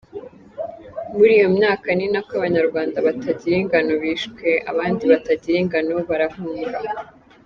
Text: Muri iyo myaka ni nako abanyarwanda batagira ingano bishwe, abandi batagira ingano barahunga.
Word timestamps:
Muri 1.17 1.31
iyo 1.39 1.47
myaka 1.57 1.87
ni 1.97 2.07
nako 2.13 2.31
abanyarwanda 2.39 2.97
batagira 3.07 3.55
ingano 3.61 3.93
bishwe, 4.03 4.47
abandi 4.71 5.03
batagira 5.11 5.57
ingano 5.63 5.93
barahunga. 6.09 6.79